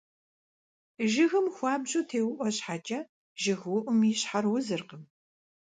[1.11, 2.99] Жыгым хуабжьу теуIуэ щхьэкIэ,
[3.41, 5.03] жыгыуIум и щхьэр узыркъым.